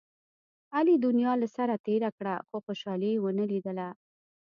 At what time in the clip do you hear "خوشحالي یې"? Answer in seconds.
2.65-3.21